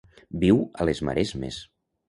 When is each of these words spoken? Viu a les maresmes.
Viu 0.43 0.61
a 0.79 0.87
les 0.91 1.03
maresmes. 1.11 1.63